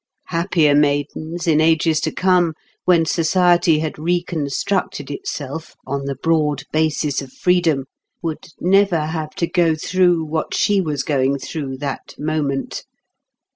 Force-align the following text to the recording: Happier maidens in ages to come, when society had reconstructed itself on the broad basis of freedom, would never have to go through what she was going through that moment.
Happier 0.29 0.73
maidens 0.73 1.45
in 1.47 1.61
ages 1.61 1.99
to 2.01 2.11
come, 2.11 2.55
when 2.85 3.05
society 3.05 3.77
had 3.81 3.99
reconstructed 3.99 5.11
itself 5.11 5.75
on 5.85 6.05
the 6.05 6.15
broad 6.15 6.63
basis 6.71 7.21
of 7.21 7.31
freedom, 7.31 7.85
would 8.19 8.47
never 8.59 9.01
have 9.05 9.35
to 9.35 9.45
go 9.45 9.75
through 9.75 10.25
what 10.25 10.55
she 10.55 10.81
was 10.81 11.03
going 11.03 11.37
through 11.37 11.77
that 11.77 12.15
moment. 12.17 12.83